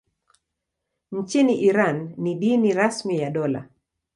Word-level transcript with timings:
Nchini 1.11 1.61
Iran 1.63 2.13
ni 2.17 2.35
dini 2.35 2.73
rasmi 2.73 3.17
ya 3.19 3.29
dola. 3.31 3.67